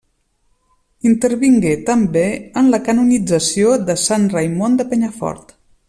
Intervingué 1.09 1.73
també 1.89 2.23
en 2.63 2.71
la 2.77 2.79
canonització 2.89 3.77
de 3.91 3.97
Sant 4.07 4.27
Raimon 4.37 4.81
de 4.81 4.89
Penyafort. 4.95 5.55